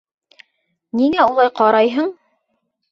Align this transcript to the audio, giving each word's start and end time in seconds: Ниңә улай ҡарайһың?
Ниңә 1.03 1.29
улай 1.35 1.55
ҡарайһың? 1.61 2.13